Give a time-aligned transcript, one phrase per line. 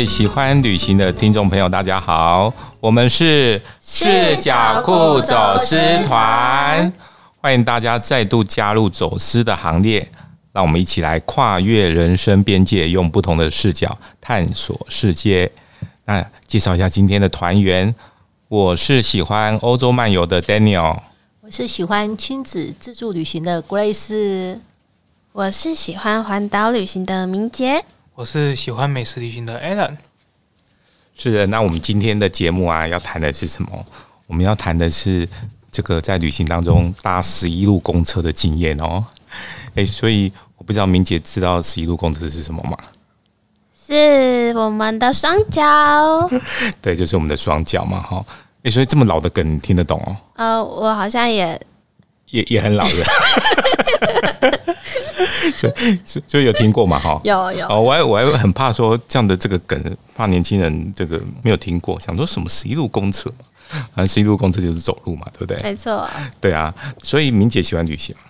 [0.00, 2.50] 位喜欢旅行的听众朋友，大家好，
[2.80, 6.90] 我们是视角酷走私团，
[7.36, 10.08] 欢迎大家再度加入走私的行列，
[10.54, 15.52] 让我们一起来跨越人生边界，用不同的视角探索世界。
[16.06, 17.94] 那介绍一下今天的团员，
[18.48, 20.96] 我是喜欢欧洲漫游的 Daniel，
[21.42, 24.56] 我是喜欢亲子自助旅行的 Grace，
[25.32, 27.84] 我是喜欢环岛旅行的明洁。
[28.20, 29.96] 我是喜欢美食旅行的 Alan。
[31.16, 33.86] 是的，那我们今天的节目啊，要谈的是什么？
[34.26, 35.26] 我们要谈的是
[35.70, 39.02] 这个在旅行当中搭十一路公车的经验哦。
[39.74, 42.76] 哎，所以我不知道明姐知道十一路公车是什么吗？
[43.88, 46.30] 是我们的双脚。
[46.82, 48.22] 对，就是我们的双脚嘛，哈。
[48.64, 50.14] 哎，所以这么老的梗你听得懂哦？
[50.34, 51.58] 呃，我好像也
[52.26, 52.90] 也也很老的。
[55.56, 56.98] 所以，所以有听过嘛？
[56.98, 57.66] 哈，有有。
[57.68, 63.44] 哦，我还我还很怕说这样的这个梗，怕年轻人这个没有听过，想说什么十一路公车嘛？
[63.94, 65.56] 反正十一路公车就是走路嘛，对不对？
[65.62, 66.08] 没错。
[66.40, 68.22] 对啊，所以明姐喜欢旅行吗？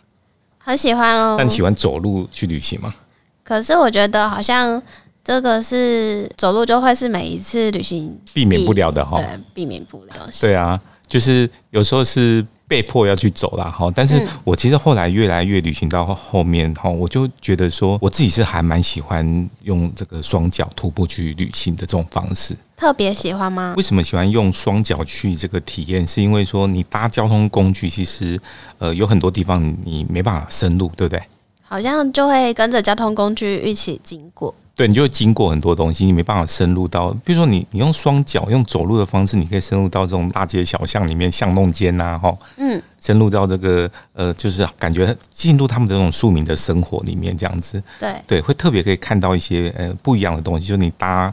[0.59, 1.37] 很喜欢哦。
[1.39, 2.95] 但你喜欢走路去旅行吗？
[3.43, 4.81] 可是我觉得好像
[5.25, 10.43] 这个是走路就会是每一次旅行避免不了的哈，对，避免不了的东西。
[10.43, 12.47] 对啊，就是有时候是。
[12.71, 22.57] 被迫要去走了哈，但是我其实后来越来越旅行到后面哈，我就觉得说我自己是还蛮喜欢用这个双脚徒步去旅行的这种方式。
[22.77, 23.75] 特别喜欢吗？
[23.77, 26.07] 为什么喜欢用双脚去这个体验？
[26.07, 28.39] 是因为说你搭交通工具，其实
[28.79, 31.21] 呃有很多地方你没办法深入，对不对？
[31.63, 34.55] 好像就会跟着交通工具一起经过。
[34.75, 48.15] 对，你就会经过很多东西，你没办法深入到，比如说你你用双脚用走路的方式，你可以深入到这种大街小巷里面巷弄间呐，哈，嗯，深入到这个呃，就是感觉进入他们的这种庶民的生活里面，这样子，对。
[48.27, 51.33] 对，会特别可以看到一些呃不一样的东西，就是你搭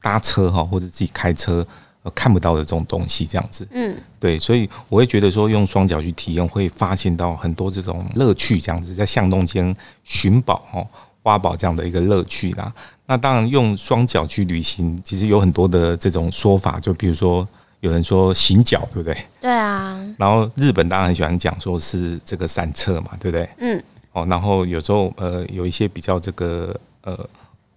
[0.00, 1.66] 搭车哈，或者自己开车
[2.02, 10.86] 呃看不到的这种东西，这样子，嗯，对，所以我会觉得说用双脚去体验，会发现到很多这种乐趣，这样子在巷弄间寻宝哈。
[11.26, 12.72] 挖宝这样的一个乐趣啦，
[13.06, 17.46] 那当然用双脚去旅行，其实有很多的这种说法，就比如说
[17.80, 19.18] 有人说行脚，对不对？
[19.40, 20.00] 对啊。
[20.16, 23.48] 然后日本当然很喜欢讲说是这个散策嘛，对不对？
[23.58, 23.82] 嗯。
[24.12, 27.18] 哦，然后有时候呃有一些比较这个呃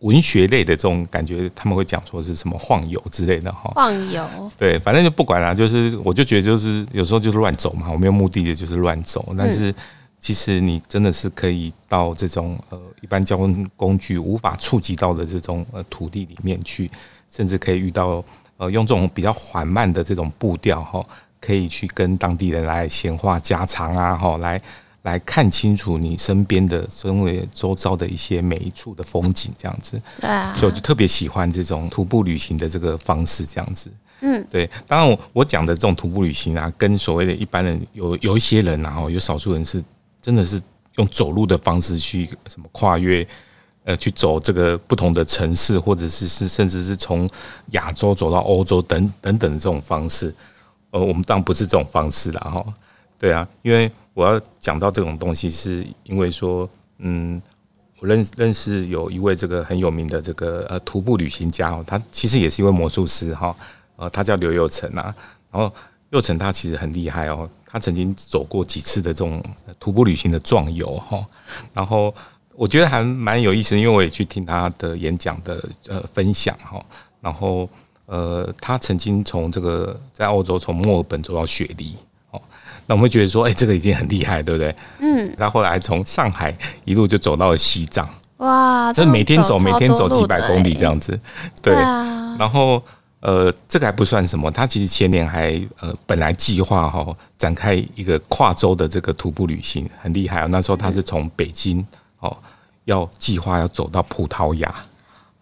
[0.01, 3.71] 文学类的这种感觉，他们会讲说是什么晃游之类的哈。
[3.73, 4.23] 晃游。
[4.59, 9.73] 对，反正就不管啦，就是我就觉得就是有时候就是乱走嘛，我没有目的的就是乱走，但是。
[10.19, 16.91] 其实你真的是可以到这种呃一般交通工具无法触及到的这种呃土地里面去，
[17.31, 18.21] 甚至可以遇到
[18.57, 21.01] 呃用这种比较缓慢的这种步调哈，
[21.39, 24.59] 可以去跟当地人来闲话家常啊哈，来
[25.03, 29.99] 来看清楚你身边的周围周遭的一些每一处的风景这样子。
[30.19, 33.89] 对啊，所以我就特别喜欢这种徒步旅行的这个方式这样子。
[34.19, 34.69] 嗯，对。
[34.85, 39.81] 当然我我讲的这种徒步旅行啊，跟所谓的一般人有有一些人啊，有少数人是。
[40.21, 40.61] 真的是
[40.95, 43.25] 用走路的方式去什么跨越，
[43.85, 47.29] 呃，去走这个不同的城市，或者是是甚至是从
[47.71, 50.33] 亚洲走到欧洲等等等这种方式，
[50.91, 52.65] 呃，我们当然不是这种方式了哈。
[53.17, 56.69] 对啊，因为我要讲到这种东西，是因为说，
[56.99, 57.41] 嗯，
[57.99, 63.55] 我认认识有一位这个很有名的这个呃徒步旅行家哦，他其实也是一位魔术师哈，
[63.95, 65.15] 呃，他叫刘佑成啊，
[65.51, 65.73] 然后
[66.11, 67.49] 佑成他其实很厉害哦。
[67.71, 69.43] 他曾经走过几次的这种
[69.79, 71.23] 徒步旅行的壮游哈，
[71.71, 72.11] 然后
[72.55, 76.83] 我觉得还蛮有意思，因为我也去听他的演讲的呃分享哈，
[77.21, 77.69] 然后
[78.07, 81.95] 呃他曾经从这个在澳洲从墨尔本走到雪梨
[82.31, 82.41] 哦，
[82.87, 84.75] 那我们会觉得说哎这个已经很厉害对不对？
[84.99, 91.19] 嗯，他后来从上海一路就走到了西藏，哇，这每天走每天走几百公里这样子，
[91.61, 92.81] 对啊，然后。
[93.21, 97.05] 呃，这个还不算什么，他其实前年还呃本来计划哈
[97.37, 100.47] 展开一个跨州的这个徒步旅行，很厉害哦。
[100.49, 101.85] 那时候他是从北京
[102.19, 102.37] 哦，
[102.85, 104.73] 要计划要走到葡萄牙，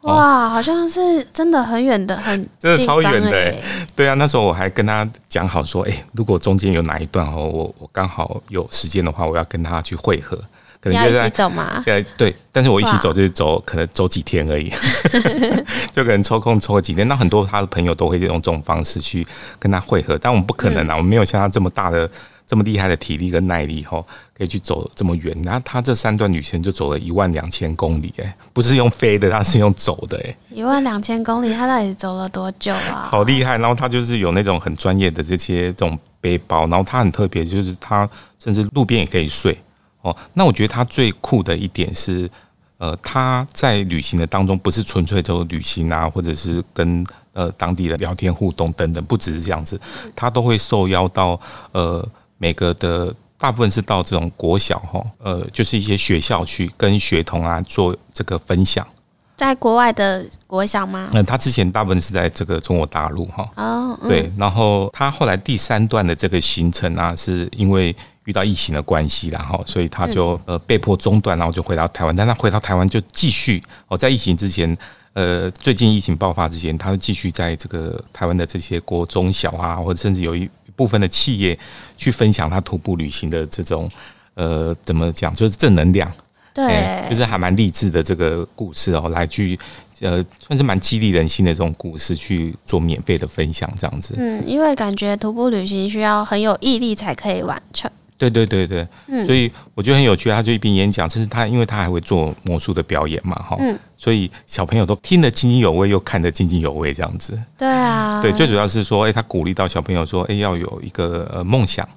[0.02, 3.64] 哇，好像是真的很远的，很 真的超远的，欸。
[3.96, 10.40] 对啊，那时候我还跟他讲好说，哎，如果中间有哪一段哦，我我刚好有时间的话，我要跟他去会合。
[10.88, 11.82] 可能就在一起走嘛？
[11.86, 14.72] 对对，但是我一起走就是走，可能走几天而已，
[15.92, 17.08] 就可能抽空抽个几天。
[17.08, 19.26] 那很多他的朋友都会用这种方式去
[19.60, 22.10] 跟他会合，但我们不可能啊，我们没有像他这么大的、
[22.46, 24.06] 这么厉害的体力跟耐力吼，
[24.38, 25.36] 可以去走这么远。
[25.44, 33.08] 然后他这三段旅程就走了一万两千公里，哎，不是用飞的，他是用走的，哎，一万两千公里，他到底走了多久啊？
[33.12, 33.58] 好厉害！
[33.58, 39.58] 然后他就是有那种很专业的这些这种背包，然后他很特别，就是他甚至路边也可以睡。
[40.02, 42.30] 哦，那我觉得他最酷的一点是，
[42.78, 49.78] 呃，他在旅行的当中，不是纯粹就旅行啊，或者是跟呃当地的聊天互动等等，不只是这样子，
[50.16, 51.38] 他都会受邀到
[51.72, 52.08] 呃
[52.38, 58.88] 每个的大部分是到这种国小哈，呃，就是一些学校去跟学童啊做这个分享。
[59.36, 61.10] 在国外的国小吗？
[61.12, 63.44] 那、呃、他之前大部分是在这个中国大陆哈。
[63.56, 67.94] 哦，嗯、对，然后他后来第三段的这个行程啊，是因为。
[68.28, 72.14] 遇到疫情的关系，然后所以他就呃被迫中断，然后就回到台湾。
[72.14, 74.78] 但他回到台湾就继续哦，在疫情之前，
[75.14, 81.58] 呃，最近疫情爆发之前，他就继续在这个台湾的这些国中小啊，或者甚至有一部分的企业
[81.96, 83.90] 去分享他徒步旅行的这种
[84.34, 86.12] 呃怎么讲，就是正能量，
[86.54, 89.58] 对，就是还蛮励志的这个故事哦，来去
[90.02, 94.16] 呃算是蛮激励人心的这种故事去做免费的分享这样子。
[94.18, 97.90] 嗯，因为感觉徒步旅行需要很有毅力才可以完成。
[98.18, 100.28] 对对对对，嗯，所以我觉得很有趣。
[100.30, 107.40] 他就一边演讲，甚至他因为他还会做魔术的表演嘛，哈，嗯，所以小朋友都听得津津有味，又看得津津有味，这样子。
[107.56, 111.88] 对啊，对，最主要是说，哎，他鼓励到小朋友说，哎，要有一个呃梦想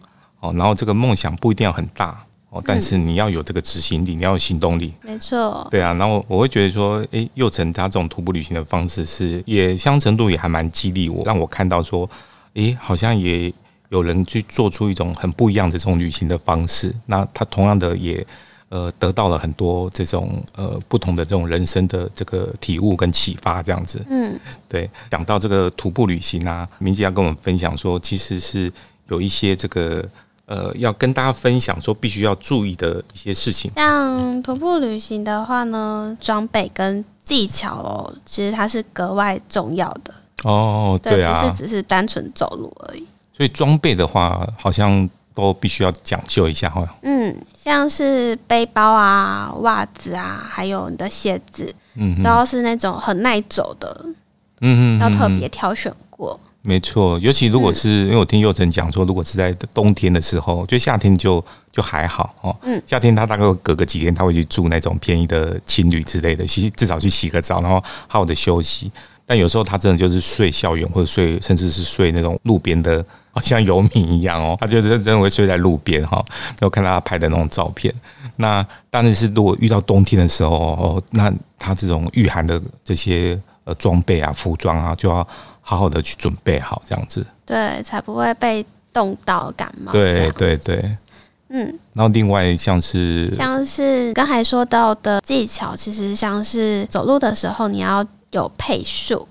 [0.41, 4.93] 哦，然后这个梦想不一定要很大哦，但是你要有这个执行力，你要有行动力。
[5.01, 5.67] 没错。
[5.71, 12.07] 对啊，然后我会觉得说，哎，欸，幼成他这种徒步旅行的方式是也相程度也还蛮激励我，让我看到说，
[12.53, 13.51] 哎，好像也。
[13.91, 18.25] 有人去做出一种很不一样的这种旅行的方式，那他同样的也
[18.69, 24.01] 呃得到了很多这种呃不同的这种人生的这个体悟跟启发，这样子。
[24.09, 24.39] 嗯，
[24.69, 24.89] 对。
[25.11, 28.73] 讲到这个徒步旅行啊，明姐要跟我们分享说，其实是
[29.09, 30.05] 有一些这个
[30.47, 33.73] 呃要跟大家分享说，必须要注意的一些事情。
[33.75, 40.15] 像徒步旅行的话呢，装备跟技巧哦，其实它是格外重要的。
[40.45, 43.05] 哦，对啊，不是只是单纯走路而已。
[43.41, 46.87] 所以装备的话，好像都必须要讲究一下哈。
[47.01, 54.05] 嗯，像是背包啊、袜子啊，还有你的鞋子，嗯哼，都要是那种很耐走的，
[54.61, 56.39] 嗯嗯，要特别挑选过。
[56.61, 61.43] 没错，尤其如果是、嗯、因为我听佑成讲说，如果是在冬天的时候，就夏天就
[61.73, 62.55] 就还好哦。
[62.61, 68.93] 嗯，夏天他大概隔个几天，他会去住那种便宜的青旅之类的，洗至少去洗个澡，然后好好的休息。
[69.31, 73.05] 但有时候他真的就是睡校园，或者睡甚至是睡那种路边的。
[73.33, 76.17] 好像游民一样哦，他就是真的会睡在路边哈。
[76.59, 77.95] 然后看到他拍的那种照片，
[78.35, 78.61] 那
[78.91, 85.25] 当然是如果遇到冬天的时候哦，那他这种御寒的这些呃装备啊、服装啊，就要
[85.61, 89.93] 好好的去准备好，这样子，对，才不会被冻到感冒。
[89.93, 90.97] 对对对，
[91.51, 91.79] 嗯。
[91.93, 99.27] 然后另外像是像是刚才说到的技巧，其实像是走路的时候你要有配速。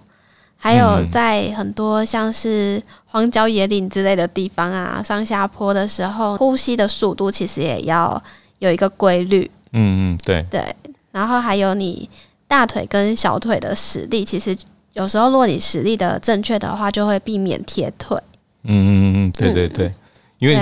[0.61, 8.21] 还有在很多像是荒郊野岭之类的地方啊，上下坡的时候，呼吸的速度其实也要
[8.59, 9.49] 有一个规律。
[9.71, 10.75] 嗯嗯，对对。
[11.11, 12.09] 然后还有你
[12.47, 14.55] 大腿跟小腿的实力，其实
[14.93, 18.17] 有时候如果你实力的正确的话，就会避免贴腿。
[18.63, 19.87] 嗯嗯嗯，对对对。
[19.87, 19.93] 嗯
[20.39, 20.57] 因为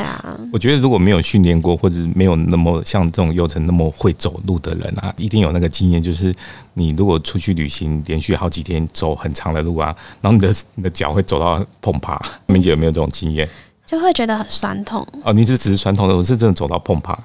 [0.52, 6.34] 我觉得如果没有训练过，或者没有那么像这种幼成那么会走路的人啊，一定有那个经验，就是
[6.74, 12.20] 你如果出去旅行，连续好几天走很长的路啊，然后你的你的脚会走到碰趴。
[12.48, 13.48] 明姐有没有这种经验？
[13.86, 15.08] 就会觉得很酸痛。
[15.24, 17.18] 哦，你是只是酸痛的，我是真的走到碰趴。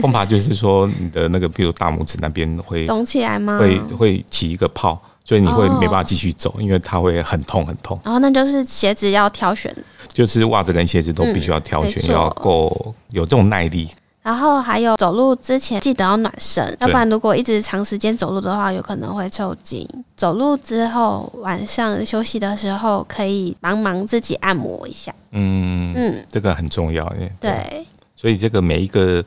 [0.00, 3.58] 碰趴就是说你的那个，比如大拇指那边会肿起来吗？
[3.58, 5.00] 会会起一个泡。
[5.28, 8.00] 所以你会没办法继续走，因为它会很痛很痛。
[8.02, 9.76] 然后那就是鞋子要挑选，
[10.08, 13.90] 就是袜子跟鞋子都必须要挑选，要够有这种耐力。
[14.22, 19.86] 然后还有走路之前记得要暖身，要不然如果一直长时间走路的话，有可能会抽筋。
[20.16, 25.14] 走路之后晚上休息的时候，可以帮忙自己按摩一下。
[25.32, 27.32] 嗯嗯，这个很重要耶。
[27.38, 29.22] 对，所以这个每一个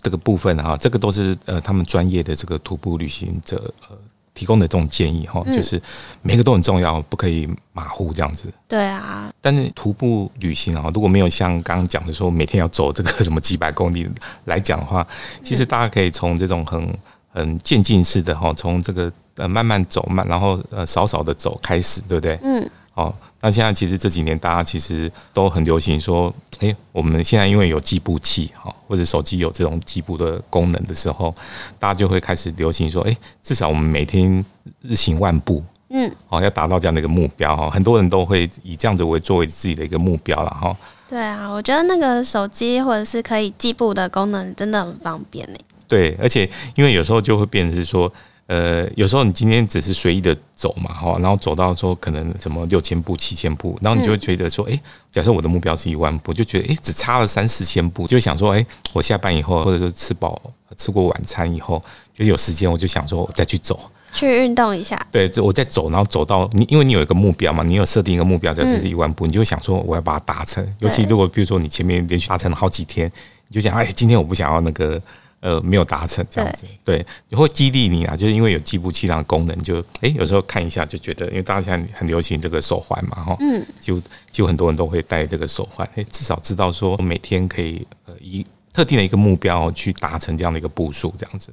[0.00, 3.96] 这个部分哈，这个都是呃他们专业的这个徒步旅行者呃。
[4.34, 5.80] 提供的这种建议哈，就是
[6.20, 8.52] 每个都很重要，不可以马虎这样子。
[8.68, 14.06] 对啊，但是徒步旅行啊，如果没有像刚刚讲的说每天要走这个什么几百公里
[14.46, 15.06] 来讲的话，
[15.42, 16.98] 其实大家可以从这种很
[17.32, 22.38] 很渐进式的哈，从这个呃慢慢走慢，然后呃少少的走开始，对不对？
[22.42, 22.70] 嗯。
[22.92, 23.16] 好。
[23.44, 31.34] 那现在其实这几年大家其实都很流行说，诶，我们现在因为有计步器哈，或者手机有这种计步的功能的时候，
[31.78, 34.42] 大家就会开始流行说，诶，至少我们每天
[34.80, 40.74] 日行万步，嗯，好，要达到这样的一个目标哈，很多人都会以这样子为作为自己的一个目标了哈。
[41.10, 45.58] 对啊，我觉得那个手机或者是可以计步的功能真的很方便呢。
[45.86, 48.10] 对，而且因为有时候就会变成是说。
[48.46, 60.38] 呃，有时候你今天只是随意的走嘛，哈，然后走到说可能什么六千步、七千步，然后你就会觉得说，哎、嗯，假设我的目标是一万步，就觉得哎，只差了三四千步，就想说，哎，我下班以后，或者说吃饱
[60.76, 61.82] 吃过晚餐以后，
[62.14, 65.00] 就有时间，我就想说我再去走，去运动一下。
[65.10, 70.62] 对，我再走，然后走到你，因为你有一个目标嘛，你有设定一个目标，假设是一万步，嗯、你就会想说我要把它达成。
[70.80, 73.10] 尤其如果比如说你前面连续达成了好几天，
[73.48, 75.00] 你就想，哎，今天我不想要那个。
[75.44, 84.00] 呃，没有达成这样子，对，也会激励你啊，就是因为有计步器上的功能，就哎、欸，有时候看一下就觉得，因为大家现在很流行这个手环嘛，哈，嗯，就
[84.32, 91.52] 就很多人都会戴这个手环，哎，至少知道说每天可以呃以特定的一个目标去达成这样的一个步数，这样子，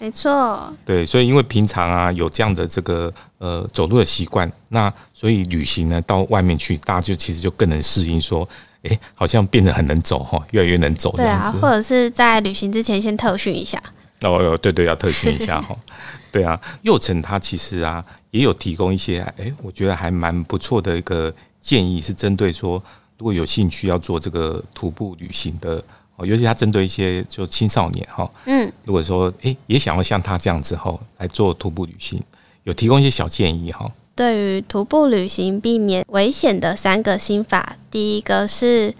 [0.00, 8.48] 没错，对，所以因为平常啊有这样的这个呃走路的习惯，那所以旅行呢到外面去，大家就其实就更能适应说。
[8.82, 11.50] 哎、欸，好像变得很能走哈，越来越能走这样子。
[11.52, 13.82] 对啊，或者是在旅行之前先特训一下。
[14.22, 15.76] 哦哟，对对，要特训一下哈。
[16.30, 22.82] 对啊，祐诚他其实啊也有提供一些哎、欸，我觉得还蛮不错的一个建议，是针对说
[23.16, 25.82] 如果有兴趣要做这个徒步旅行的
[26.16, 28.30] 哦，尤其他针对一些就青少年哈。
[28.46, 28.72] 嗯。
[28.84, 32.22] 如果说哎、欸、也想要像他这样之后来做徒步旅行，
[32.64, 33.90] 有提供一些小建议哈。
[34.18, 38.92] 对于徒步旅行避免危险的三个心法，第一个是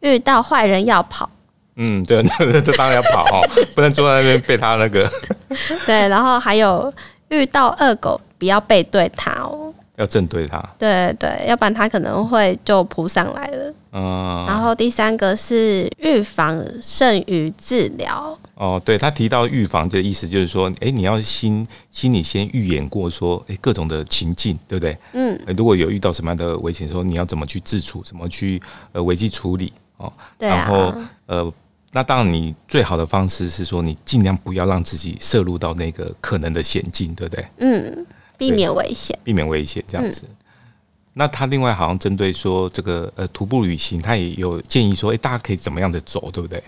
[0.00, 1.30] 遇到坏人要跑。
[1.76, 5.08] 嗯，这这这当然要跑哦， 不能坐在那边被他那个。
[5.86, 6.92] 对，然后还有
[7.28, 9.72] 遇到恶狗不要背对他哦。
[9.96, 13.74] 要正对它，对对，要不然它可能会就扑上来了。
[13.92, 18.36] 嗯，然后第三个是预防胜于治疗。
[18.56, 24.96] 哦，对，他提到预防这意思就是说，哎，你要心心里先预演过说，哎，各种的情境，对不对？
[25.12, 28.60] 嗯，如果有遇到什么样的危险，说你要怎么去自处，怎么去
[28.92, 30.12] 呃危机处理哦。
[30.36, 30.56] 对啊。
[30.56, 30.92] 然后
[31.26, 31.52] 呃，
[31.92, 37.46] 那当然你最好的方式是说，你尽量不要让自己摄入到那个可能的险境，对不对？
[37.58, 38.06] 嗯。
[38.36, 40.26] 避免危险，避免危险这样子。
[40.28, 40.36] 嗯、
[41.12, 46.62] 那他另外好像针对说这个呃徒步旅行，他也有建议说，哎，大家可以怎么样的走，对不对？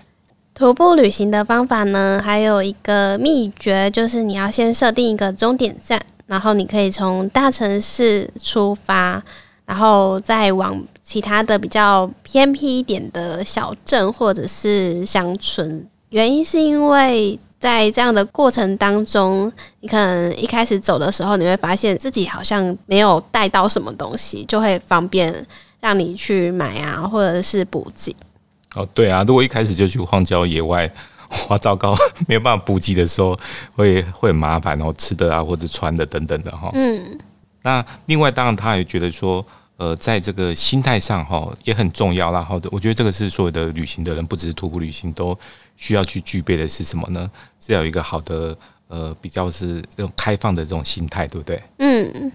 [0.55, 9.23] 徒步旅行的方法呢，还有一个秘诀，就是你要先设定一个终点站，然后你可以从大城市出发，
[9.65, 15.87] 然后再往其他的比较偏僻一点的小镇或者是乡村。
[16.11, 17.39] 原因是因为。
[17.59, 25.47] 在这样的过程当中，你可能一开始走的时候，你会发现自己好像没有带到什么东西，就会方便
[25.81, 28.15] 让你去买啊，或者是补给。
[28.75, 30.91] 哦，对啊，如果一开始就去荒郊野外，
[31.49, 31.97] 哇，糟糕，
[32.29, 33.37] 没有办法补给的时候，
[33.75, 36.71] 会会很麻烦，哦吃的啊，或者穿的等等的哈。
[36.75, 37.19] 嗯。
[37.63, 39.45] 那另外，当然他也觉得说，
[39.77, 42.43] 呃，在这个心态上哈也很重要啦。
[42.43, 45.39] 好的，我觉得这个是所有的旅行的人，不只是徒步旅行都。
[45.79, 47.31] 需要去具备的是什么呢？
[47.61, 48.57] 是要有一个好的
[48.89, 51.63] 呃，比较是这种开放的这种心态，对不对？
[51.77, 52.33] 嗯。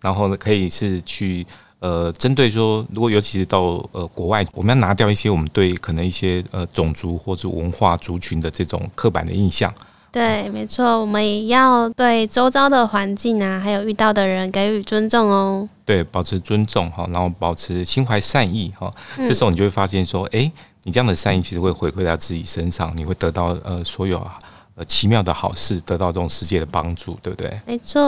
[0.00, 1.46] 然后呢，可以是去
[1.78, 3.60] 呃，针对说，如果尤其是到
[3.92, 9.72] 呃国外，我们要拿掉一些我们对可能一些呃种族或者文化族群的这种刻板的印象。
[10.12, 15.68] 对，没错，我们也要对周遭的环境啊，还有遇到的人给予尊重哦。
[15.84, 20.52] 对，保持尊重哈，然后保持心怀善意哈，这时候你就会发现说，哎。
[20.84, 24.20] 你这样的善意其实会回馈到自己身上，你会得到呃所有
[24.74, 27.60] 呃奇妙的好事，得到这种世界的帮助，对不对？
[27.64, 28.02] 没错。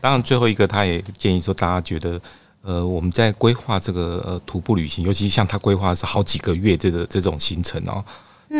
[0.00, 2.20] 当然，最后一个他也建议说，大家觉得
[2.62, 8.00] 呃我们在规划这个呃徒步旅行，尤其像他规划是好几个月这个这种行程哦，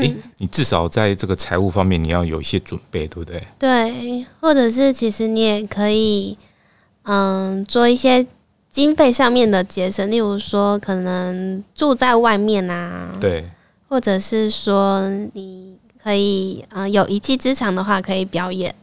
[0.03, 3.43] 嗯、你至少在这个财务方面你要有一些准备，对不对？
[3.59, 6.37] 对，或者是其实你也可以
[7.03, 8.27] 嗯做一些。
[8.69, 13.43] 经费上面的节省，例如说可能住在外面啊，对，
[13.89, 18.75] 或者是说你可以呃有一技之长的话，可以表演。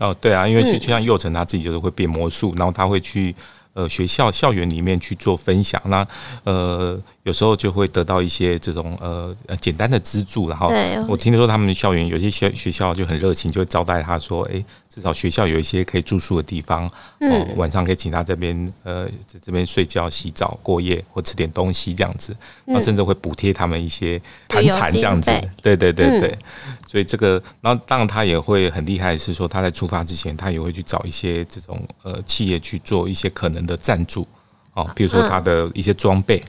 [0.00, 3.36] 哦，对啊，因为就像幼成他自己就是会变魔术，嗯、然后他会去。
[3.74, 6.06] 呃，学校校园里面去做分享，那
[6.44, 10.70] 呃，有时候就会得到一些这种呃简单的资助，然后
[11.08, 16.86] 我听说他们的校园有些学学校就很热情，就会招待他说，哎，至少学校有一些可以住宿的地方，
[17.20, 25.30] 哦，晚上可以请他这边呃在这边睡觉、洗澡、过夜或吃点东西这样子，那甚至会补贴他们一些盘缠这样子，
[25.62, 26.38] 对对对对。
[26.86, 34.28] 所以这个，然后当然他也会很厉害，是说他在出发之前，他也会去找一些这种呃企业去做一些可能的赞助
[34.74, 36.44] 哦，比如说他的一些装备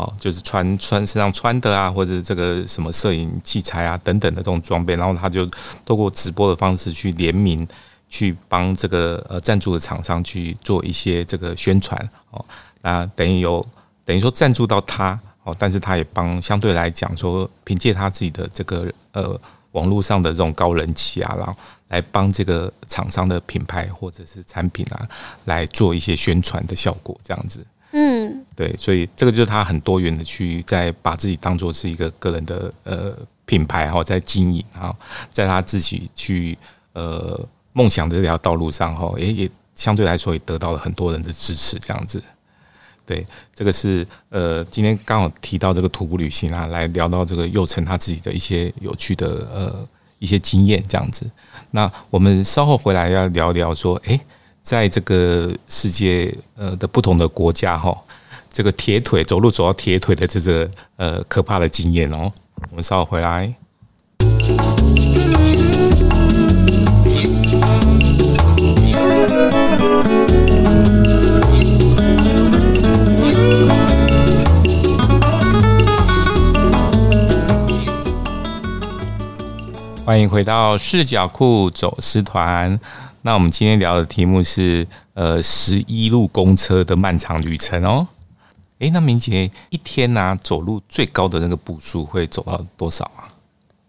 [0.00, 5.48] 哦，就是穿穿身上穿的啊，或者这个什么摄影器材啊等等的这种装备，然后他就
[5.84, 7.66] 透过直播的方式去联名，
[8.08, 11.96] 去帮这个呃赞助的厂商去做一些这个宣传
[12.30, 12.44] 哦，
[12.80, 13.64] 那等于有
[14.04, 19.40] 等于说赞助到他哦，但是他也帮相对来讲说，凭借他自己的这个呃。
[19.72, 21.54] 网络上的这种高人气啊，然后
[21.90, 25.08] 来帮这个厂商的品牌或者是产品啊，
[25.44, 27.64] 来做一些宣传的效果，这样子。
[27.92, 34.94] 嗯，对，所以这个就是他很多元的去在把自己当做是一个个人的呃品牌哈，在经营哈，
[35.30, 36.56] 在他自己去
[36.92, 42.22] 呃梦想的这条道路上哈，也也相对来说也得到了很多人的支持，这样子。
[43.06, 49.88] 对，这个是呃，今天刚好提到这个徒步旅行啊，来聊到这个祐诚他自己的一些有趣的呃
[50.20, 51.28] 一些经验这样子。
[51.72, 54.20] 那我们稍后回来要聊聊说，诶，
[54.70, 57.92] 在这个世界呃的不同的国家哈，
[58.52, 62.30] 这个铁腿走路走到铁腿的这个呃可怕的经验哦。
[62.70, 63.52] 我们稍后回来。
[80.04, 82.78] 欢迎回到视角库走私团。
[83.22, 88.06] 那我们今天聊的题目是呃十一路公车的漫长旅程哦。
[88.78, 93.28] 诶，那明姐一天呢、啊、走路最高的那个步数会走到多少啊？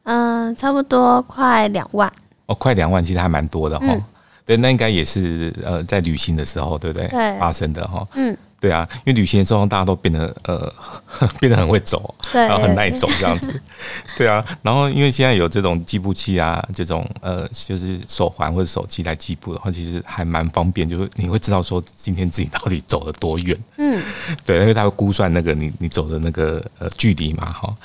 [0.03, 2.11] 嗯、呃，差不多快两万。
[2.47, 3.93] 哦，快两万，其实还蛮多的哈、哦。
[3.93, 4.03] 嗯、
[4.45, 7.07] 对，那应该也是呃在旅行的时候，对不对？
[7.07, 8.07] 对，发生的哈、哦。
[8.15, 8.38] 嗯。
[8.62, 10.74] 对啊，因为旅行的时候大家都变得呃
[11.41, 13.60] 变得很会走，对然后很耐走这样子。
[14.15, 23.58] 对啊，然后因为现在有这种计步器啊，这种呃就是手环或者手机来计步的话，其实还蛮方便，就是你会知道说今天自己到底走了多远。
[23.77, 24.00] 嗯，
[24.46, 27.75] 对，因为它会估算那个你你走的那个呃距离嘛，哈。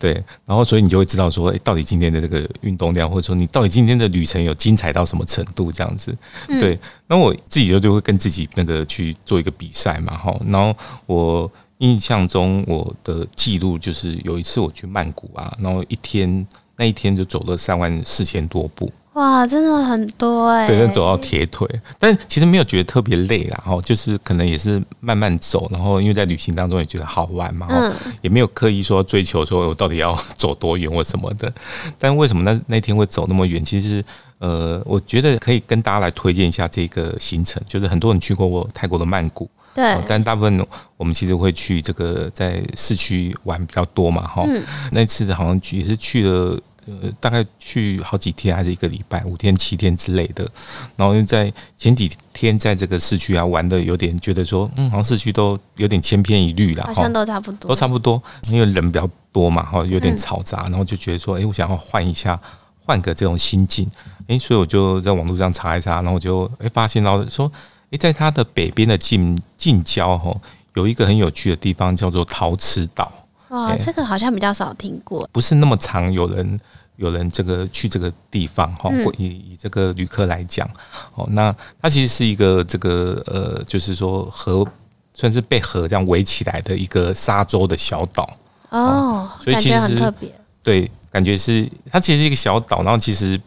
[0.00, 0.14] 对，
[0.44, 6.12] 然后所以你就会知道说，哎，到底今天的这个运动量，或者说你到底今天的旅程有精彩到什么程度这样子。
[6.48, 6.76] 对，
[7.06, 10.22] 那我自己就就会跟自己那个去做一个比赛嘛。
[10.24, 20.68] 好，然后我印象中我的记录就是有一次我去曼谷啊，然后一天那一天就走了三万四千多步，哇，真的很多哎、欸。
[20.68, 31.52] 对，走到铁腿，但其实没有觉得特别累啦，哈，就是可能也是慢慢走，然后因为在旅行当中也觉得好玩嘛，嗯，也没有刻意说追求说我到底要 走多远或什么的。
[31.98, 33.62] 但为什么那那天会走那么远？
[33.64, 34.02] 其实
[34.38, 39.48] 呃，我觉得可以跟大家来推荐一下这个行程，就是很多人去过我泰国的曼谷。
[39.74, 44.62] 对，但大部分我们其实会去这个在市区玩比较多嘛，哈、嗯。
[44.92, 50.48] 那次好像也是去了，呃，大概去好几天，还是一个礼拜，五天、七天之类的。
[50.94, 62.38] 然后在前几天在这个市区啊玩的有点觉得说，嗯，好像市区都有点千篇一律了，好像都差不多，都差不多，因为人比较多嘛，哈，有点嘈杂，然后就觉得说，哎，我想要换一下，
[62.84, 63.90] 换个这种心境，
[64.28, 67.50] 哎，所以我就在网络上查一查，然后我就哎发现到说。
[67.96, 70.34] 在它的北边的近近郊哈，
[70.74, 73.10] 有一个很有趣的地方叫做陶瓷岛。
[73.48, 76.58] 哇，这个好像比较少听过，不是那么常有人
[76.96, 78.90] 有人这个去这个地方哈。
[79.16, 80.68] 以以这个旅客来讲，
[81.14, 84.66] 哦，那它其实是一个这个呃，就是说河
[85.12, 88.28] 算是被河这样围起来的一个沙洲的小岛。
[88.70, 90.34] 哦，所以其实很特别。
[90.62, 93.40] 对，感觉是它其实是一个小岛，然后其实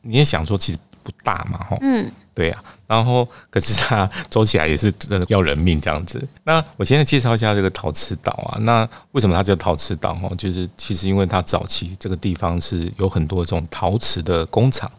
[0.00, 1.76] 你也想说其实不大嘛，哈。
[1.82, 2.10] 嗯。
[2.32, 6.22] 对呀、啊，然后可是它走起来也是真的要人命这样子。
[6.44, 8.58] 那我现在介绍一下这个陶瓷岛啊。
[8.60, 10.12] 那为什么它叫陶瓷岛？
[10.22, 14.90] 哦，就是其实因为它早期这个地方是有很多这种陶瓷的工厂。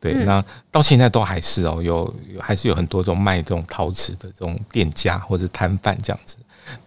[0.00, 6.38] 对，那到现在都还是哦，有还是有很多这种卖这种陶瓷的这种店家或者摊贩这样子。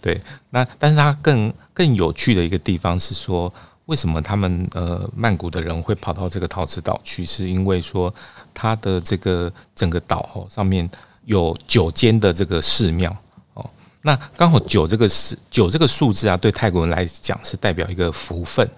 [0.01, 0.19] 对，
[0.49, 3.53] 那但是它更更有趣的一个地方是说，
[3.85, 7.23] 为什么他们呃曼谷的人会跑到这个陶瓷岛去？
[7.23, 8.11] 是因为说。
[8.53, 10.89] 它的这个整个岛哦，上面
[11.25, 13.15] 有九间的这个寺庙
[13.53, 13.69] 哦。
[14.01, 18.69] 那刚好九这个是九这个数字啊，对泰国人来讲是代表一个福分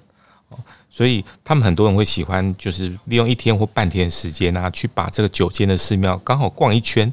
[0.50, 0.58] 哦。
[0.90, 7.12] 所以他们很多人会喜欢，就是利用一天或半天时间啊，去把这个九间的寺庙刚好逛一圈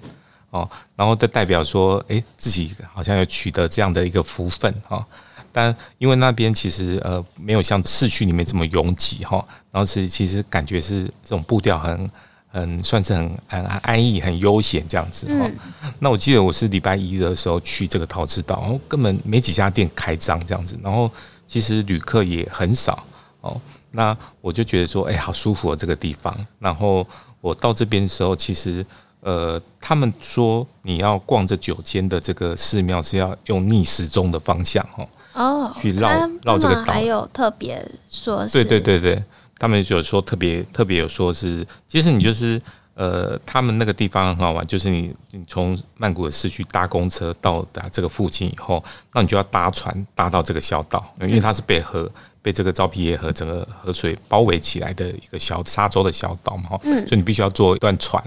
[0.50, 5.04] 哦，然后就代表说，诶，自己好像有取得这样的一个福分哈。
[5.50, 12.08] 但因为那边其实呃没有像市区里面这么拥挤哈，然后是其实感觉是这种步调很。
[12.52, 15.46] 嗯，算是很很安逸、很悠闲这样子哈。
[15.46, 15.58] 嗯、
[15.98, 21.10] 那我记得我是礼拜一的时候去这个陶瓷岛，然后根本没几家店开张这样子，然后
[21.46, 23.02] 其实旅客也很少
[23.40, 23.60] 哦。
[23.90, 26.34] 那我就觉得说，哎，好舒服哦，这个地方。
[26.58, 27.06] 然后
[27.40, 28.84] 我到这边的时候，其实
[29.20, 39.24] 呃，他们说你要逛这九间的这个寺庙是要用逆时钟的方向哈哦，去绕绕这个岛，还有特别说是，对对对对。
[39.62, 42.60] 他们有说特别特别有说是，其实你就是
[42.94, 48.82] 呃，他们那个地方很好玩，就是你你从曼谷的市区搭公车到达这个附近以后，
[49.14, 52.10] 那你就要搭船搭到这个小岛，因为它是被河
[52.42, 58.20] 被这个昭披耶河整个河水包围起来的一个小沙洲的小岛嘛，嗯，所以你必须要坐一段船，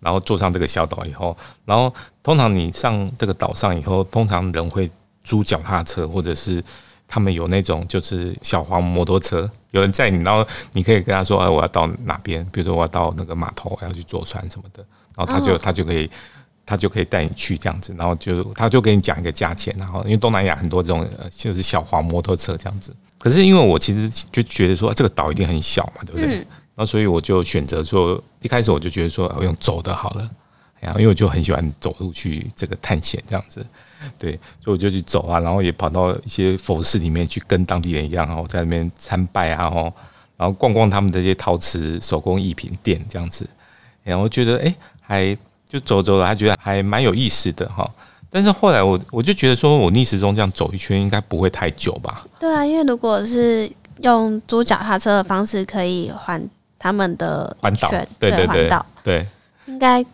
[0.00, 1.90] 然后坐上这个小岛以后，然后
[2.22, 4.90] 通常你上这个岛上以后，通常人会
[5.24, 6.62] 租脚踏车，或者是
[7.14, 12.44] 他们有那种就是小黄摩托车，有人载你，然后你可以跟他说，哎，我要到哪边？
[12.50, 16.10] 比如说我要到那个码头，我要去坐船什么的，然后他就他就可以。
[16.66, 22.90] 他就可以带你去这样子，然后就他就给你讲一个价钱，然后因为东南亚很多这种就是小黄摩托车这样子。
[23.18, 26.36] 可是因为我其实就觉得说这个岛一定很小嘛，对不对？
[26.36, 26.46] 然
[26.78, 30.30] 后所以我就选择说，一开始我就觉得说我用走的好了，
[30.80, 33.60] 哎呀，因为我就很喜欢走路去这个探险这样子，
[34.18, 39.70] 对，所以我就去走啊，然后也跑到一些佛寺里面去跟当地人一样，然后在那边参拜啊，
[40.36, 43.48] 然后逛逛他们的这些陶瓷手工艺品店这样子，
[44.02, 45.36] 然后我觉得哎还。
[45.66, 47.90] 就走走了，还觉得还蛮有意思的哈。
[48.30, 52.24] 但是后来我我就觉得说，我逆时钟这样走一圈应该不会太久吧？
[52.38, 53.68] 对啊，因为如果是
[54.02, 57.90] 用租脚踏车的方式，可以环他们的环岛，
[58.20, 58.70] 对对对，
[59.02, 59.26] 对，
[59.66, 60.04] 应该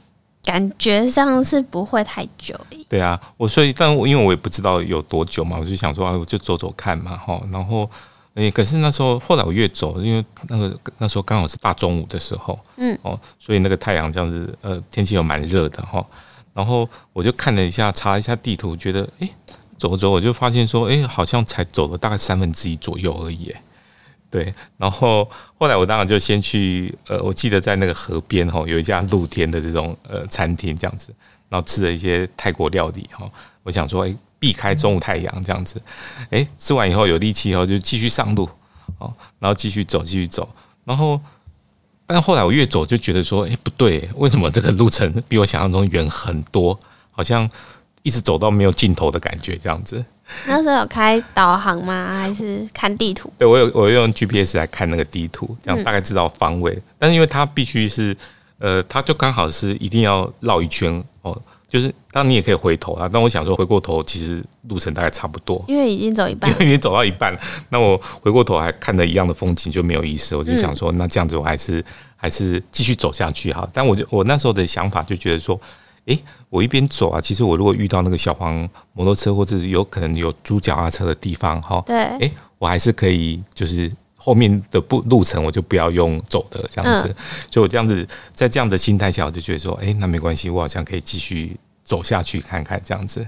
[0.50, 2.58] 感觉上是不会太久。
[2.88, 7.88] 对啊，我所以，但我因为我也不知道有多久嘛，我就想说啊，我就走走看嘛哈，然后。
[8.34, 16.02] 诶，可是那时候后来我越走，因为那个那时候刚好是大中午的时候，嗯哦，所以那个太阳这样子，呃，天气又蛮热的哈。
[16.54, 19.28] 然后我就看了一下，查了一下地图，觉得诶，
[19.76, 23.52] 走走，我就发现说，诶，好像才走了大概三分之一左右而已。
[24.30, 31.12] 对，然后后来我当然就先去，呃，我记得在那个河边哈，有一家露天的这种呃餐厅这样子，
[31.48, 33.28] 然后吃了一些泰国料理哈。
[33.62, 34.16] 我想说，诶。
[34.40, 35.78] 避开中午太阳这样子，
[36.30, 38.48] 诶，吃完以后有力气以后就继续上路，
[38.96, 40.48] 哦，然后继续走，继续走，
[40.82, 41.20] 然后，
[42.06, 46.80] 但后来我越走就觉得说，诶，不对，为什么这个路程比我想象中远很多？
[47.10, 47.46] 好像
[48.02, 50.04] 一直走到没有尽头的感觉这样子。
[50.46, 52.20] 那时候有开导航吗？
[52.20, 53.32] 还是看地图？
[53.36, 56.72] 对，我有，我用 GPS 来看那个地图，这样大概知道方位。
[56.72, 58.16] 嗯、但是因为它必须是，
[58.58, 61.36] 呃，它就刚好是一定要绕一圈哦。
[61.68, 63.08] 就是，当然你也可以回头啊。
[63.12, 67.40] 但我想说，回过头其实路程大概差不多，因为已经走一半， 因为已经走到一半了。
[67.68, 70.34] 那我回过头还看了一样的风景就没有意思。
[70.34, 71.84] 我就想说，那这样子我还是
[72.16, 73.68] 还是继续走下去哈。
[73.72, 75.60] 但我就我那时候的想法就觉得说，
[76.06, 83.90] 诶，我一边走啊，其实我如果遇到那个小黄摩托车或者是有可能有租脚踏车的地方哈，对，诶，我还是可以就是。
[84.22, 87.16] 后面的步路程我就不要用走的这样子，嗯、
[87.50, 93.26] 所以我这样子在这样的心态下，我就觉得说，哎，那没关系，我好像可以继续走下去看看这样子，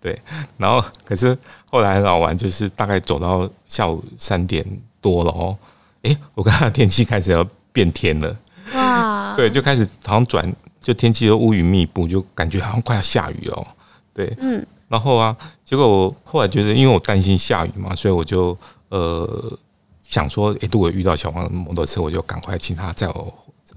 [0.00, 0.20] 对。
[0.56, 1.38] 然后可是
[1.70, 4.66] 后来很好玩，就是大概走到下午三点
[5.00, 5.56] 多了哦，
[6.02, 8.36] 哎，我看到天气开始要变天了，
[8.74, 13.66] 哇，对，就开始好像转，就天气又乌云密布，就感觉好像快要下雨哦，
[14.12, 14.66] 对，嗯。
[14.88, 18.54] 然后啊，结果我后来觉得，因为我担心下雨嘛，所以我就
[18.90, 19.58] 呃。
[20.02, 23.32] 想说，诶，如果遇到小黄摩托车，我就赶快请他载我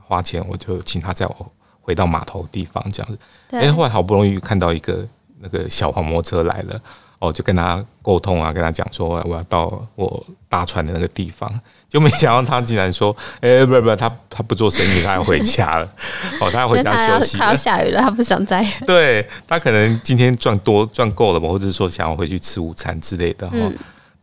[0.05, 3.17] 花钱，我就请他载我回到码头地方这样子。
[3.51, 5.07] 诶，后来好不容易看到一个
[5.39, 6.81] 那个小黄摩托车来了，
[7.27, 11.51] 哦，就跟他沟通啊，跟他讲说我要到我搭船的那个地方，
[11.89, 15.89] 就没想到他竟然说，哎，不不不，他他不做生意，他要回家了。
[16.39, 17.37] 哦，他要回家休息。
[17.37, 18.65] 他要下雨了，他不想再。
[18.85, 23.53] 对，他可能今天赚多赚够了嘛，或者是说想要回去吃午餐之类的哈。
[23.55, 23.77] 嗯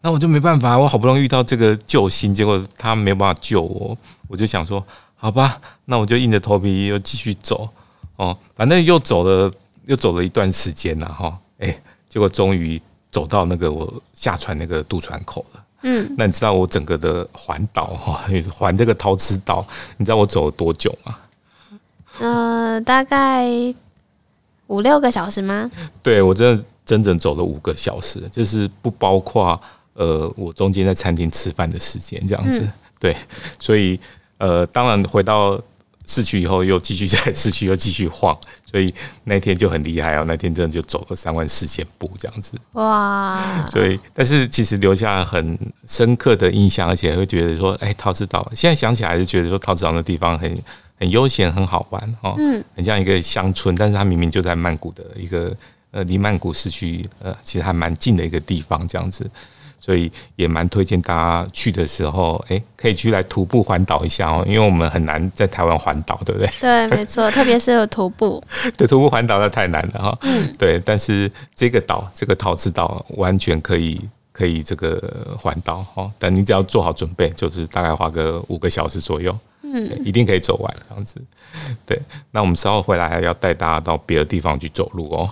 [0.05, 4.85] 那我就没办法，我好不容易遇到这个救星，结果他没有办法救我，我就想说，
[5.15, 7.69] 好吧，那我就硬着头皮又继续走
[8.17, 9.49] 哦，反正又走了
[9.87, 15.65] 又走了一段时间了哈，哎，结果终于走到那个我下船那个渡船口了。
[15.83, 19.65] 嗯，那你知道我整个的环岛哈， 环这个陶瓷岛，
[19.97, 21.17] 你知道我走了多久吗？
[22.19, 23.49] 呃，大概
[24.67, 25.71] 五六个小时吗？
[26.03, 29.61] 对，我真的整整走了五个小时，就是不包括。
[29.95, 33.15] 呃，我中间在餐厅吃饭的时间这样子，嗯、对，
[33.59, 34.01] 所以
[34.39, 35.61] 呃，当然回到
[36.07, 38.37] 市区以后，又继续在市区又继续晃，
[38.71, 38.93] 所以
[39.25, 43.67] 那天就很厉害哦，那天真的就走了三万四千步这样子，哇！
[43.71, 50.59] 所以，但是其实留下很深刻的印象，而且会觉得说，哎，陶瓷岛，现在想起来还是觉得说陶瓷岛的地方很
[50.99, 55.55] 很悠闲，很好玩哦，嗯，很像一个乡村，但是它明明就在曼谷的一个
[55.93, 59.31] 呃，离曼谷市区呃，其实还蛮近的一个地方这样子。
[59.85, 66.49] 所以也蛮推荐大家去的时候，哎、欸，可以去来徒步环岛一下哦，因为我们很难在台湾环岛，对不对？
[66.61, 68.41] 对，没错， 特别是有徒步。
[68.79, 70.19] 对，徒步环岛那太难了哈。
[70.23, 70.53] 嗯。
[70.57, 76.09] 对，但是这个岛，这个陶瓷岛，完全可以可以这个环岛哈。
[76.17, 81.21] 但你只要做好准备，就是大概花个五个小时左右，嗯，一定可以走完这样子。
[81.85, 85.29] 对，那我们稍后回来还要带大家到别的地方去走路哦。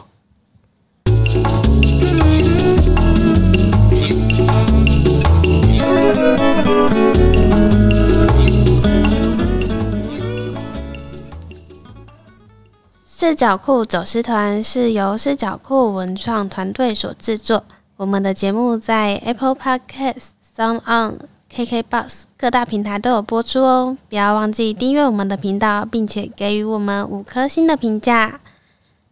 [13.04, 17.62] 四角裤走失团是由四角裤文创团队所制作。
[17.96, 21.18] 我们的节目在 Apple Podcast、Sound On、
[21.54, 28.40] KKBox 各大平台都有播出哦，不要忘记订阅我们的频道，并且给予我们五颗星的评价。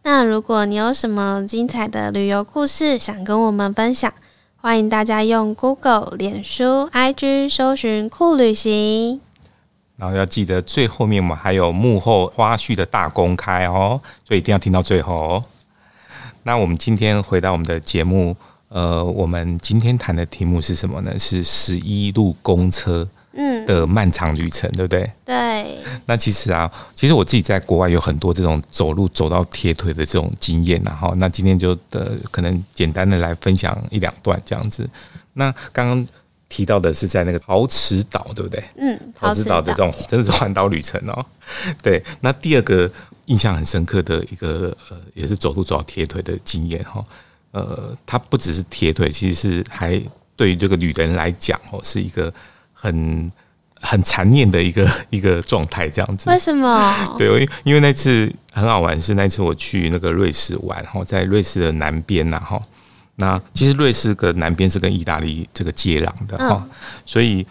[0.03, 4.11] 那如果你有什么精彩的旅游故事想跟我们分享，
[4.61, 9.21] 欢迎大家用 Google、脸书、IG 搜寻酷旅行。
[9.95, 15.43] 然后要记得最后面我们还有幕后花絮的大公开哦，所以一定要听到最后哦。
[16.43, 18.35] 那我们今天回到我们的节目。
[18.67, 21.17] 呃，我们今天谈的题目是什么呢？
[21.17, 25.11] 是十一路公车，嗯，的漫长旅程，嗯、对不对？
[25.25, 25.77] 对。
[26.05, 34.89] 那其实啊，其实我自己在国外有很多这种走路走到铁腿的这种经验，然后那今天就的可能简单的来分享一两段这样子。
[35.33, 36.07] 那刚刚
[36.49, 38.63] 提到的是在那个陶瓷岛，对不对？
[38.77, 41.23] 嗯，陶瓷岛的这种真的是环岛旅程哦。
[41.83, 42.03] 对。
[42.21, 42.89] 那第二个
[43.25, 47.03] 印象很深刻的一个呃，也是走路走到铁腿的经验哈。
[47.51, 50.01] 呃，它不只是铁腿，其实是还
[50.35, 52.33] 对于这个旅人来讲哦，是一个
[52.79, 53.31] 很
[53.81, 56.29] 很残念的一个一个状态，这样子。
[56.29, 57.13] 为什么？
[57.17, 62.61] 对，因为因为那次很好玩，是那次我去那个瑞士玩，然后在瑞士的南边呐，哈，
[63.15, 66.65] 那其实瑞士的南边是跟意大利这个接壤的哈，
[67.05, 67.45] 所以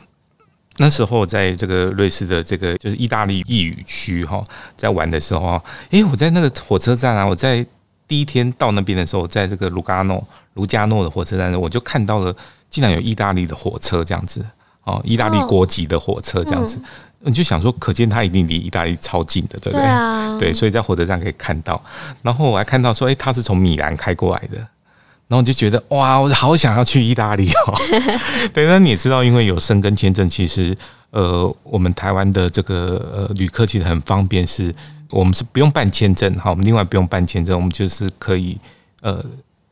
[0.79, 4.43] 那时候在这个瑞士的这个就是意大利意语区哈，
[4.77, 7.67] 在玩的时候啊，诶，我在那个火车站啊，我在。
[8.09, 12.35] 第一天到那边的时候，在这个卢加诺卢加诺的火车站，我就看到了，
[12.71, 14.43] 竟然有意大利的火车这样子
[14.88, 16.81] 哦，意大利国籍的火车这样子，
[17.20, 19.81] 你就想说，可见它一定离意大利超近的，对不对？
[19.81, 21.81] 对啊，对，所以在火车站可以看到。
[22.22, 27.74] 然后我还看到说，诶，它是从米兰开过来的，然后我就觉得哇，我好想要去意大利哦。
[28.53, 30.77] 对，那你也知道，因为有申根签证，其实
[31.11, 34.74] 呃，我们台湾的这个呃旅客其实很方便是。
[35.11, 38.59] 我们是不用办签证，哈，我们另外不用办签证，我们就是可以，
[39.01, 39.24] 呃，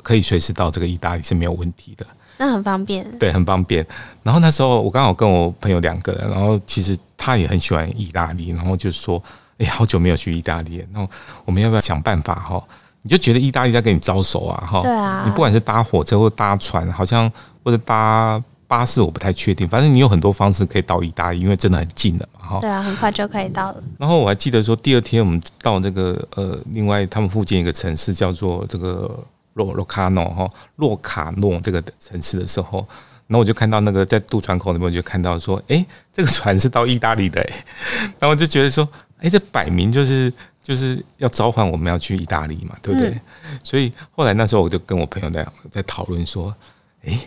[0.03, 2.07] 可以随时到这个意大利是没有问题的。
[2.39, 3.87] 那很方便，对，很方便。
[4.23, 9.23] 然后那时候我刚好跟我朋友两个人，然后其实他也很喜欢意大利，然后就说，
[9.59, 11.11] 哎，好久没有去意大利，然后
[11.45, 12.63] 我们要不要想办法哈？
[13.03, 17.31] 你就觉得意大利在跟你招手啊，哈，对啊，你不管是搭火车或搭船，好像
[17.65, 18.43] 或者搭。
[18.69, 22.59] 巴士我不太确定，反正你有很多方式可以到意大利，因为真的很近的嘛，哈。
[22.61, 23.81] 对啊，很快就可以到了。
[23.97, 29.09] 然后我还记得说，第二天我们到那个呃，另外他们附近一个城市叫做这个
[29.57, 32.79] 洛洛卡诺哈，洛卡诺这个城市的时候，
[33.27, 37.65] 然后我就看到那个在渡船口那边，我就看到说，哎，这个船是到意大利的，哎，
[38.19, 38.89] 然后我就觉得说，
[39.19, 43.11] 哎，这摆明就是就是要召唤我们要去意大利嘛，对不对？
[43.11, 43.21] 嗯、
[43.63, 46.55] 所以后来那时候我就跟我朋友在在讨论说，
[47.05, 47.19] 哎。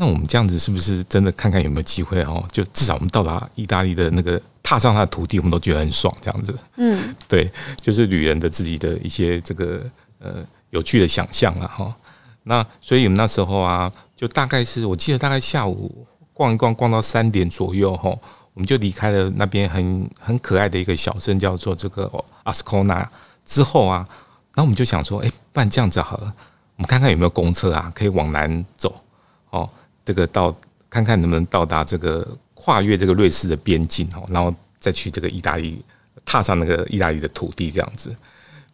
[0.00, 2.40] 那我们这样子是不是真的看看有没有机会哦？
[2.52, 6.56] 就至少我们到达意大利的那个踏上他的土地，我们都觉得很爽，这样子。
[6.76, 9.82] 嗯，对，就是旅人的自己的一些这个
[10.20, 10.36] 呃
[10.70, 11.94] 有趣的想象了哈。
[12.44, 18.10] 那所以我们那时候啊，就大概是我记得大概下午逛一逛，逛到三点左右哈，
[18.54, 22.10] 我们就离开了那边很很可爱的一个小镇，叫做这个
[22.44, 23.10] 阿斯科纳。
[23.44, 24.04] 之后啊，
[24.54, 26.34] 然后我们就想说，哎，不然这样子好了，
[26.76, 29.02] 我们看看有没有公车啊，可以往南走
[29.50, 29.68] 哦。
[30.04, 30.54] 这个到
[30.90, 35.82] 看看能不能到达这个跨越这个瑞士的边境哦，然后再去这个意大利，
[36.24, 38.14] 踏上那个意大利的土地这样子，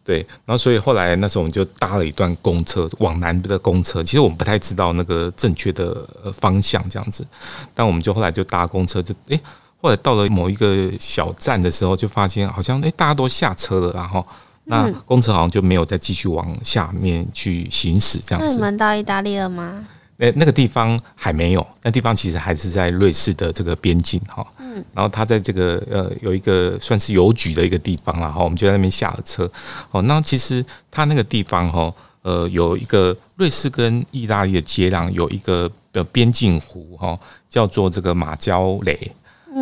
[0.05, 7.25] 对，然后所以后来那时候我们就搭了一段公车往南的公车，其实我们不太知道那个正确的方向这样子，
[7.73, 9.41] 但我们就后来就搭公车就诶，
[9.81, 14.23] 后来到了某一个小站的时候，就发现好像诶大家都下车了，然后
[14.65, 18.47] 那公车好像就没有再继续往下面去行驶这样子。
[18.47, 19.87] 那你们到意大利了吗？
[20.17, 24.45] 那那个地方还没有，那地方其实还是在瑞士的这个边境哈。
[24.75, 24.85] 嗯。
[24.93, 29.49] 然后他在这个呃有一个算是邮局的一个地方了哈，我们就在那边下了车。
[29.89, 37.15] 哦，那其实他那个地方哈，呃，有一个瑞士跟意大利的接壤，有一个的边境湖哈，
[37.49, 39.11] 叫做这个马焦雷，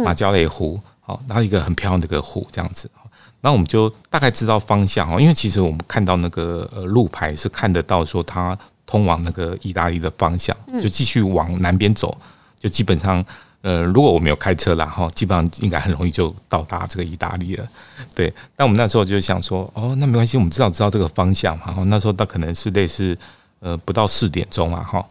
[0.03, 0.79] 马焦雷湖。
[1.01, 2.89] 好，然后一个很漂亮的一个湖这样子。
[3.41, 8.57] 那我们就大概知道方向哈，因为其实我们看到那个呃路牌是看得到说它。
[8.85, 12.15] 通往那个意大利的方向，就继续往南边走，
[12.59, 13.25] 就基本上，
[13.63, 17.65] 呃，如果我没有开车啦，哈，基本上应该很容易就到达这个意大利了。
[18.13, 21.73] 对，但我们那时候就想说，哦，那没关系，我们至少知道这个方向嘛。
[21.87, 23.17] 那时候到可能是类似，
[23.61, 25.01] 呃，不到四点钟啊，哈，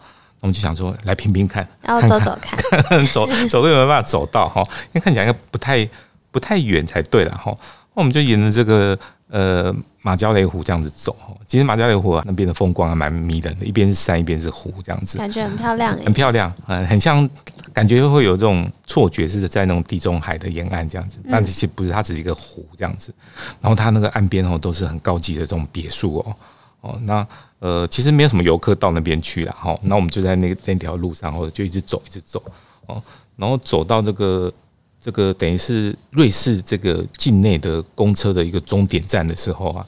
[0.41, 5.89] 我们就想说来拼拼看，然后走走看， 看看走走都有没有办法走到哈，因为看起来应该不太
[6.31, 7.57] 不太远才对了哈。
[7.95, 8.99] 那我们就沿着这个。
[9.35, 17.27] 呃，马焦雷湖这样子走，其实马焦雷湖啊那边的风光还蛮迷人的，一边是山，一边是湖，这样子，感觉很漂亮，很漂亮，嗯很像
[17.73, 23.13] 感觉会有这种错觉，是在那种地中海的沿岸这样子，但其实不是，它只是一个湖这样子。
[23.61, 26.37] 然后它那个岸边哦，都是很高级的这种别墅哦
[26.83, 27.01] 哦。
[27.05, 27.27] 那
[27.59, 29.79] 呃，其实没有什么游客到那边去了哈。
[29.83, 32.43] 那我们就在那个那条路上，或者就一直走，一直走
[32.87, 33.03] 哦。
[33.37, 34.53] 然后走到这个
[35.01, 39.87] 这个等于是瑞士这个境内的公车的一个终点站的时候啊，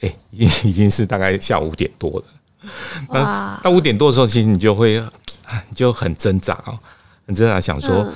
[0.00, 2.24] 哎，已经 已经是大概下午五点多了。
[3.10, 4.98] 那到五点多的时候，其实你就会
[5.68, 6.78] 你就很挣扎哦，
[7.26, 8.06] 很挣扎，想说，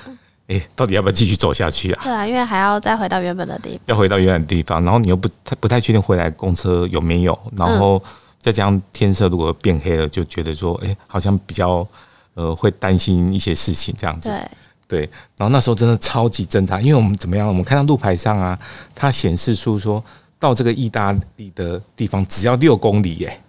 [0.48, 2.00] 哎，到底要不要继续走下去啊？
[2.04, 8.02] 对啊，因为还要再回到原本的地方，要回到原本的地方，然后你又不太不太确定回来公车有没有，然后
[8.38, 11.86] 再加上天色如果变黑了，就觉得说，哎，好像比较
[12.34, 14.28] 呃会担心一些事情这样子。
[14.28, 15.00] 对对，
[15.36, 17.46] 然后那时候真的超级挣扎，因为我们怎么样？
[17.46, 18.58] 我们看到路牌上啊，
[18.94, 20.02] 它显示出说
[20.38, 23.40] 到这个意大利的地方只要六公里耶。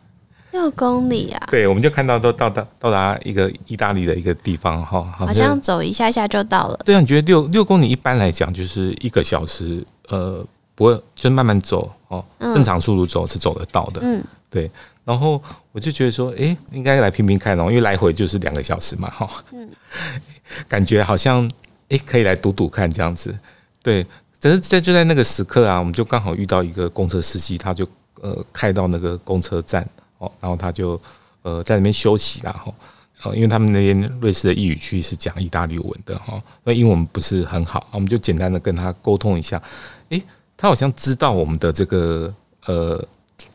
[0.52, 1.48] 六公里啊！
[1.52, 6.80] 对，我们就看到都到达到达一个意大利的一个地方哈，好像走一下下就到了。
[6.84, 14.02] 对啊，你觉得六六公里一般来讲就是一个小时，呃，不会，就慢慢走哦，正常速度走是走得到的。
[14.04, 14.70] 嗯，对。
[15.06, 19.30] 然后我就觉得说，哎，应该来拼拼看哦，因为来回就是两个小时嘛，哈。
[19.52, 19.70] 嗯。
[20.68, 21.50] 感觉好像
[21.90, 23.36] 哎，可以来赌赌看这样子。
[23.84, 24.06] 对，
[24.40, 27.88] 只是在就在那个时刻啊，我们就刚好遇到一个公车司机，他就
[28.22, 29.88] 呃开到那个公车站。
[30.20, 31.00] 哦，然后他就
[31.42, 32.72] 呃在那边休息啦，哈，
[33.24, 39.62] 呃，因为他们那边瑞士的意语区是讲意大利文的哈，那英文不是很好，我们就简单的跟他沟通一下，
[40.10, 40.24] 诶，
[40.56, 42.34] 他好像知道我们的这个
[42.66, 43.04] 呃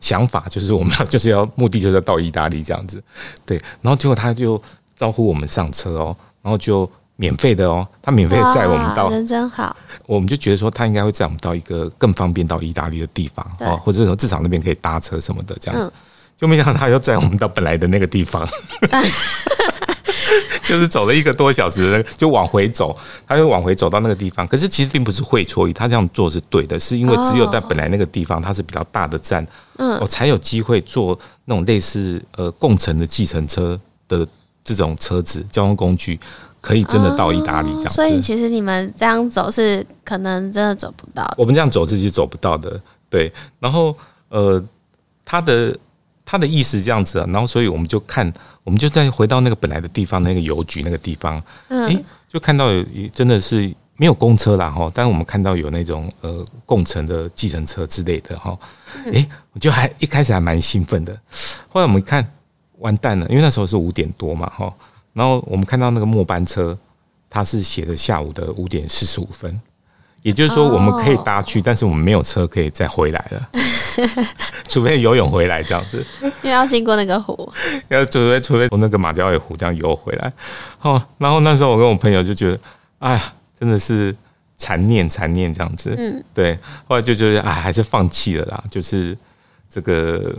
[0.01, 3.01] 想法，就是我们要 就是要目的就是要到意大利这样子，
[3.45, 4.61] 对，然后结果他就
[4.95, 9.75] 招呼我们上车哦，然后就免费的哦，他免费载我们到，人真好，
[10.05, 15.91] 我们就觉得说他应该会载我们到一个更方便到意大利的地方哦，或者说至少那边可以搭车什么的这样子。
[16.37, 18.45] 就没想到他又载我们到本来的那个地方，
[20.67, 22.95] 就是走了一个多小时，就往回走，
[23.25, 24.45] 他就往回走到那个地方。
[24.45, 29.45] 可是其实并不是会错意，他这样做是对的，是因为只有在本来那个地方，它是比较大的站，
[29.77, 34.27] 嗯，我才有机会坐那种类似呃共乘的计程车的
[34.61, 36.19] 这种车子交通工具，
[36.59, 37.93] 可以真的到意大利这样。
[37.93, 42.77] 所以其实你们这样走是可能真的走不到，我们这样走是其实走不到的，
[43.09, 43.31] 对。
[43.59, 43.95] 然后
[44.27, 44.61] 呃，
[45.23, 45.73] 他的。
[46.25, 48.33] 他的意思这样子啊，然后所以我们就看，
[48.63, 52.83] 我们就再回到那个本来的地方，那个邮局那个地方，嗯，诶，就看到有
[53.13, 58.57] 真的是没有公车啦哈，但是我们看到有那种呃共乘的计程车之类的哈，
[59.13, 61.13] 诶，我就还一开始还蛮兴奋的，
[61.69, 62.27] 后来我们看
[62.79, 64.73] 完蛋了，因为那时候是五点多嘛哈，
[65.13, 66.77] 然后我们看到那个末班车，
[67.29, 69.61] 它是写的下午的五点四十五分。
[70.25, 73.49] 也就是说，我们可以搭去，但是我们没有车可以再回来了，
[74.67, 76.03] 除非游泳回来这样子，
[76.41, 77.53] 因为要经过那个湖，
[77.89, 80.33] 要除非除非从那个马交尾湖这样游回来。
[80.81, 82.59] 哦，然后那时候我跟我朋友就觉得，
[82.97, 84.15] 哎呀，真的是
[84.57, 85.93] 残念残念这样子。
[85.95, 86.57] 嗯，对，
[86.87, 89.15] 后来就觉得，哎，还是放弃了啦，就是
[89.69, 90.35] 这个。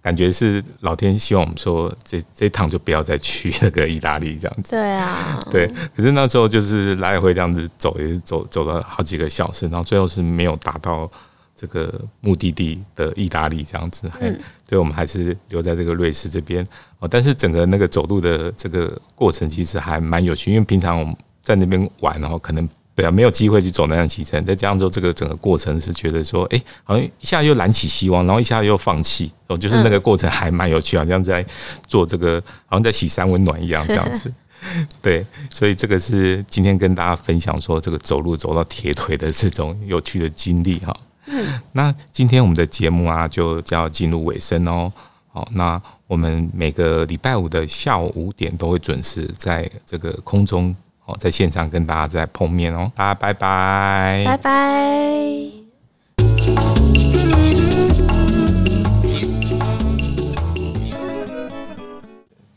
[0.00, 4.70] 感觉是老天希望我们说这这一趟就不要再去那个意大利这样子。
[4.70, 5.66] 对啊， 对。
[5.94, 11.10] 可是那时候就是来回这样子走，也是走走了好几个小时，然后最后是没有达到
[11.54, 14.10] 这个目的地的意大利这样子。
[14.20, 16.66] 嗯，对，我们还是留在这个瑞士这边
[17.00, 17.08] 哦。
[17.08, 22.68] 但是整个那个走路的这个过程其实还蛮有趣，因为平常我们在那边玩，然后可能。
[22.98, 24.44] 对啊，没有机会去走那样行程。
[24.44, 29.30] 再加上说，这个整个过程是觉得说，哎，好像一下又燃起希望，然后一下又放弃。
[29.46, 31.46] 哦，就是那个过程还蛮有趣，好像在
[31.86, 34.32] 做这个，好像在洗三温暖一样这样子。
[35.00, 40.92] 对，所以这个是今天跟大家分享说，这个走路走到铁腿的这种有趣的经历哈。
[41.26, 44.92] 嗯，那今天我们的节目啊，就要进入尾声哦。
[45.32, 50.74] 好，那我们每个礼拜五的下午五点都会准时在这个空中。
[51.08, 54.52] 哦，在现场跟大家再碰面哦，大家拜拜，拜拜。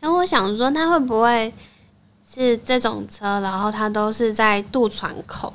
[0.02, 1.54] 那我想说，他会不会
[2.30, 3.40] 是这种车？
[3.40, 5.54] 然后他都是在渡船口，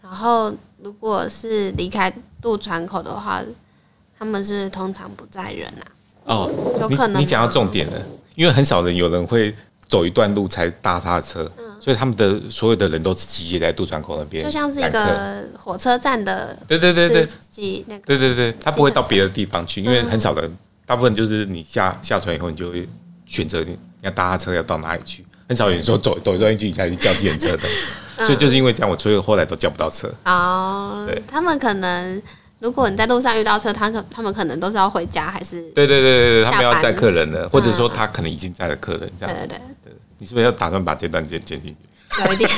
[0.00, 3.42] 然后如果是离开渡船口的话，
[4.16, 5.82] 他们是通常不载人啊？
[6.26, 6.48] 哦，
[6.80, 8.00] 有可能你讲到重点了，
[8.36, 9.52] 因为很少人有人会
[9.88, 11.50] 走一段路才搭他的车。
[11.82, 17.28] 所以他们的所有的人都是集结在渡船口那边，就像是一个火车站的，对对对对，
[17.88, 20.56] 那个，对对对，他不会到别的地方去，因为很少人，
[20.86, 22.88] 大部分就是你下下船以后，你就会
[23.26, 27.68] 选择你要搭他车要到哪里去，很少有人说走走一段距离才去叫计程车的，
[28.18, 30.08] 所以就是因为这样，我所以后来都叫不到车。
[30.24, 32.22] 哦，对，他们可能
[32.60, 35.60] 如果你在路上遇到车，他可他们可能都是要回家还是？
[35.70, 39.34] 对对对对对，他们要载客人的，或者说他可能已经载了客人这样。
[39.34, 39.58] 对对对。
[40.22, 42.24] 你是不是要打算把这段剪剪进去？
[42.24, 42.48] 有一点。